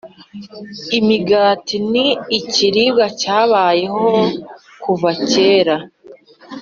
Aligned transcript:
Imigati 0.97 1.75
ni 1.91 2.07
ikiribwa 2.39 3.05
cyabayeho 3.19 4.05
kuva 4.83 5.09
kera 5.29 5.75